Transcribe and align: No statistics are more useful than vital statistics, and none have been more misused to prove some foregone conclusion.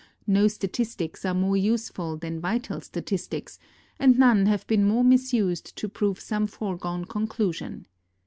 No 0.25 0.47
statistics 0.47 1.25
are 1.25 1.33
more 1.35 1.55
useful 1.55 2.17
than 2.17 2.39
vital 2.41 2.81
statistics, 2.81 3.59
and 3.99 4.17
none 4.17 4.47
have 4.47 4.65
been 4.65 4.83
more 4.87 5.03
misused 5.03 5.75
to 5.75 5.87
prove 5.87 6.19
some 6.19 6.47
foregone 6.47 7.05
conclusion. 7.05 7.85